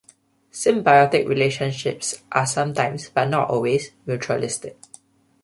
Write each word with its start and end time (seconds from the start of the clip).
Symbiotic 0.51 1.29
relationships 1.29 2.23
are 2.31 2.47
sometimes, 2.47 3.09
but 3.09 3.29
not 3.29 3.51
always, 3.51 3.91
mutualistic. 4.07 4.75